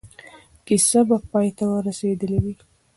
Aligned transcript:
کیسه 0.65 0.99
به 1.07 1.17
پای 1.31 1.47
ته 1.57 1.65
رسېدلې 1.87 2.39
وي. 2.43 2.55